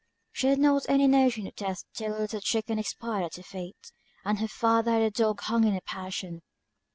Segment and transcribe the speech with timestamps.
[0.31, 3.91] She had not any notion of death till a little chicken expired at her feet;
[4.25, 6.41] and her father had a dog hung in a passion.